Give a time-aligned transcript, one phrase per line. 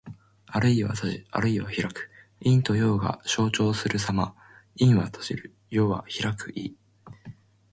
[0.47, 2.09] あるいは閉じ、あるいは開く。
[2.43, 4.35] 陰と陽が消長するさま。
[4.79, 5.53] 「闔」は閉じる。
[5.69, 6.75] 「闢」は開く意。